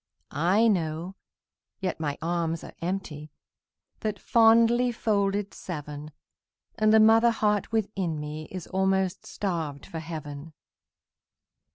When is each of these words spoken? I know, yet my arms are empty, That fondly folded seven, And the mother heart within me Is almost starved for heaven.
I 0.31 0.67
know, 0.67 1.13
yet 1.79 1.99
my 1.99 2.17
arms 2.23 2.63
are 2.63 2.73
empty, 2.81 3.29
That 3.99 4.17
fondly 4.17 4.91
folded 4.91 5.53
seven, 5.53 6.09
And 6.73 6.91
the 6.91 6.99
mother 6.99 7.29
heart 7.29 7.71
within 7.71 8.19
me 8.19 8.45
Is 8.49 8.65
almost 8.65 9.27
starved 9.27 9.85
for 9.85 9.99
heaven. 9.99 10.53